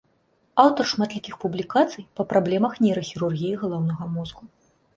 Аўтар 0.61 0.85
шматлікіх 0.91 1.35
публікацый 1.43 2.03
па 2.21 2.27
праблемах 2.33 2.81
нейрахірургіі 2.89 3.61
галаўнога 3.63 4.13
мозгу. 4.19 4.43